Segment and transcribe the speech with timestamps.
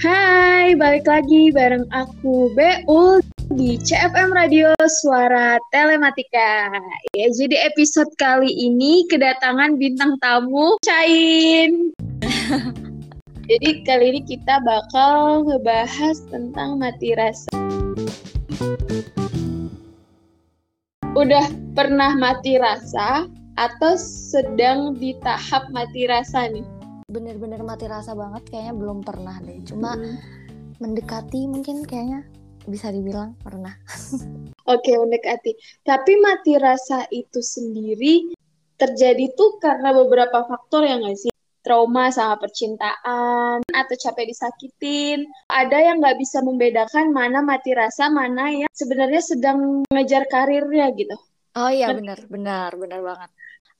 [0.00, 3.20] Hai, balik lagi bareng aku Beul
[3.52, 6.72] di CFM Radio Suara Telematika.
[7.12, 11.92] Ya, jadi episode kali ini kedatangan bintang tamu Cain.
[13.52, 17.52] jadi kali ini kita bakal ngebahas tentang mati rasa.
[21.12, 21.44] Udah
[21.76, 23.28] pernah mati rasa
[23.60, 24.00] atau
[24.32, 26.79] sedang di tahap mati rasa nih?
[27.10, 30.78] Bener-bener mati rasa banget kayaknya belum pernah deh cuma hmm.
[30.78, 32.22] mendekati mungkin kayaknya
[32.70, 33.74] bisa dibilang pernah
[34.72, 38.30] oke mendekati tapi mati rasa itu sendiri
[38.78, 45.28] terjadi tuh karena beberapa faktor yang nggak sih trauma sama percintaan atau capek disakitin.
[45.52, 51.16] Ada yang nggak bisa membedakan mana mati rasa, mana yang sebenarnya sedang mengejar karirnya gitu.
[51.58, 53.30] Oh iya benar, benar, benar banget.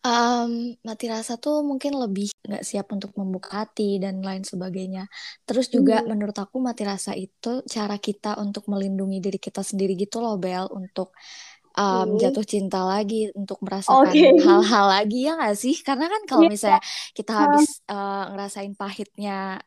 [0.00, 5.04] Um, mati rasa tuh mungkin lebih nggak siap untuk membuka hati dan lain sebagainya.
[5.44, 6.08] Terus juga hmm.
[6.08, 10.72] menurut aku mati rasa itu cara kita untuk melindungi diri kita sendiri gitu loh Bel
[10.72, 11.12] untuk
[11.76, 14.40] um, jatuh cinta lagi untuk merasakan okay.
[14.40, 15.76] hal-hal lagi ya nggak sih?
[15.84, 16.52] Karena kan kalau yeah.
[16.56, 19.60] misalnya kita habis uh, ngerasain pahitnya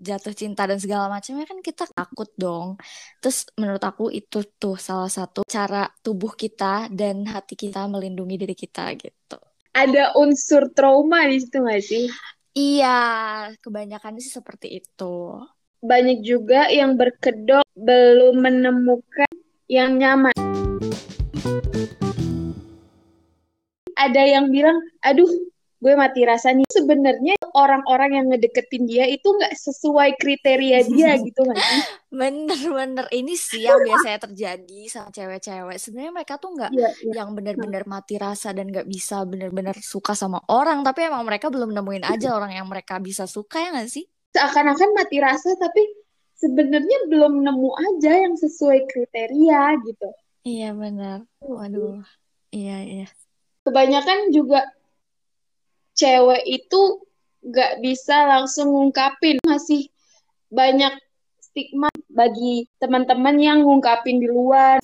[0.00, 2.80] jatuh cinta dan segala macamnya kan kita takut dong.
[3.20, 8.56] Terus menurut aku itu tuh salah satu cara tubuh kita dan hati kita melindungi diri
[8.56, 12.06] kita gitu ada unsur trauma di situ nggak sih?
[12.50, 12.98] Iya,
[13.62, 15.38] kebanyakan sih seperti itu.
[15.80, 19.30] Banyak juga yang berkedok belum menemukan
[19.70, 20.34] yang nyaman.
[23.94, 25.30] Ada yang bilang, aduh
[25.80, 26.68] gue mati rasa nih.
[26.68, 31.56] Sebenarnya orang-orang yang ngedeketin dia itu nggak sesuai kriteria dia gitu kan?
[32.12, 35.76] Bener-bener ini sih yang biasanya terjadi sama cewek-cewek.
[35.80, 37.12] Sebenarnya mereka tuh nggak ya, ya.
[37.24, 40.84] yang bener-bener mati rasa dan nggak bisa bener-bener suka sama orang.
[40.84, 44.04] Tapi emang mereka belum nemuin aja orang yang mereka bisa suka ya nggak sih?
[44.36, 45.82] Seakan-akan mati rasa tapi
[46.36, 50.08] sebenarnya belum nemu aja yang sesuai kriteria gitu.
[50.44, 51.24] Iya benar.
[51.40, 52.04] Waduh.
[52.52, 53.08] Iya iya.
[53.64, 54.64] Kebanyakan juga
[56.00, 57.04] cewek itu
[57.44, 59.36] gak bisa langsung ngungkapin.
[59.44, 59.92] Masih
[60.48, 60.96] banyak
[61.44, 64.80] stigma bagi teman-teman yang ngungkapin di luar.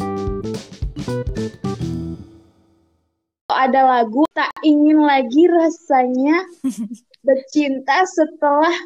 [3.49, 6.44] Ada lagu tak ingin lagi rasanya
[7.26, 8.76] bercinta setelah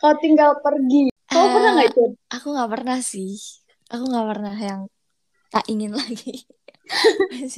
[0.00, 1.12] kau tinggal pergi.
[1.28, 3.36] Kau uh, pernah nggak itu aku nggak pernah sih.
[3.92, 4.80] Aku nggak pernah yang
[5.52, 6.48] tak ingin lagi.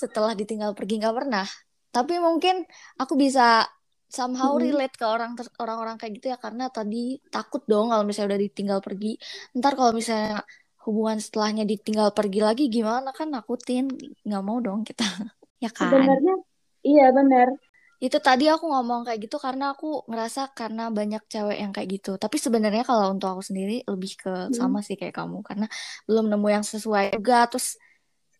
[0.00, 1.48] Setelah ditinggal pergi nggak pernah
[1.90, 2.62] tapi mungkin
[2.98, 3.66] aku bisa
[4.10, 8.42] somehow relate ke orang orang-orang kayak gitu ya karena tadi takut dong kalau misalnya udah
[8.42, 9.14] ditinggal pergi.
[9.54, 10.42] Ntar kalau misalnya
[10.82, 13.14] hubungan setelahnya ditinggal pergi lagi gimana?
[13.14, 13.86] Kan nakutin
[14.26, 15.06] nggak mau dong kita.
[15.60, 15.92] Ya kan?
[15.92, 16.40] Sebenarnya
[16.80, 17.52] iya benar.
[18.00, 22.16] Itu tadi aku ngomong kayak gitu karena aku ngerasa karena banyak cewek yang kayak gitu.
[22.16, 24.56] Tapi sebenarnya kalau untuk aku sendiri lebih ke hmm.
[24.56, 25.68] sama sih kayak kamu karena
[26.08, 27.76] belum nemu yang sesuai juga terus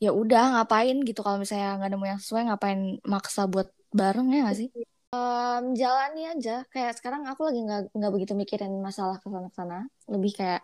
[0.00, 4.48] ya udah ngapain gitu kalau misalnya nggak nemu yang sesuai ngapain maksa buat bareng ya
[4.48, 4.68] gak sih?
[5.12, 6.64] Um, jalani aja.
[6.72, 9.78] Kayak sekarang aku lagi nggak nggak begitu mikirin masalah ke sana sana
[10.08, 10.62] lebih kayak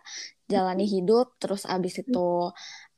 [0.49, 2.49] jalani hidup terus abis itu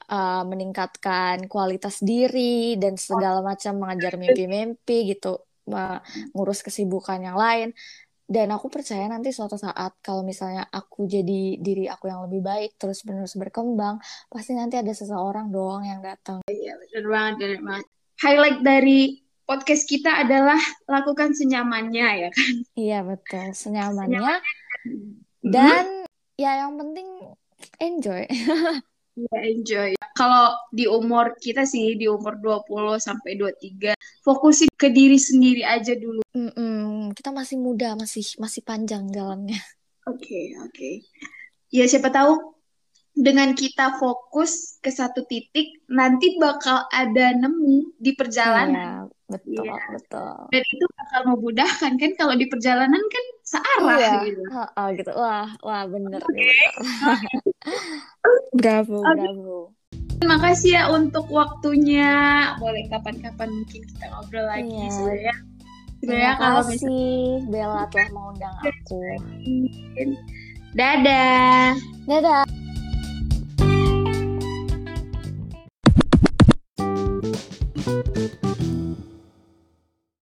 [0.09, 5.49] uh, meningkatkan kualitas diri dan segala macam mengajar mimpi-mimpi gitu
[6.33, 7.77] ngurus kesibukan yang lain
[8.29, 12.77] dan aku percaya nanti suatu saat kalau misalnya aku jadi diri aku yang lebih baik
[12.77, 13.97] terus menerus berkembang
[14.29, 16.45] pasti nanti ada seseorang doang yang datang.
[16.45, 17.85] Iya benar banget benar banget.
[18.21, 18.99] Highlight dari
[19.49, 22.53] podcast kita adalah lakukan senyamannya ya kan.
[22.77, 24.21] Iya betul senyamannya.
[24.21, 24.37] senyamannya.
[25.41, 26.37] Dan hmm.
[26.37, 27.07] ya yang penting
[27.81, 28.29] enjoy.
[29.19, 29.89] Iya enjoy.
[30.15, 35.95] Kalau di umur kita sih di umur 20 sampai 23 fokusin ke diri sendiri aja
[35.95, 36.23] dulu.
[36.31, 39.59] Mm -mm, kita masih muda, masih masih panjang jalannya.
[40.07, 40.71] Oke, okay, oke.
[40.71, 40.93] Okay.
[41.69, 42.59] Ya siapa tahu
[43.11, 49.11] dengan kita fokus ke satu titik nanti bakal ada nemu di perjalanan.
[49.11, 49.77] Iya, betul, iya.
[49.93, 50.35] betul.
[50.49, 54.13] Dan itu bakal memudahkan kan kalau di perjalanan kan searah iya.
[54.25, 54.41] gitu.
[54.51, 55.11] Oh, gitu.
[55.13, 56.57] Wah, wah bener okay.
[58.59, 59.15] bravo, okay.
[59.15, 59.59] bravo.
[60.19, 62.11] Terima kasih ya untuk waktunya.
[62.59, 64.91] Boleh kapan-kapan mungkin kita ngobrol lagi iya.
[64.91, 65.35] sebenarnya.
[65.99, 68.99] Terima kalau kasih Bella telah mengundang aku.
[70.75, 71.75] Dadah.
[72.07, 72.58] Dadah.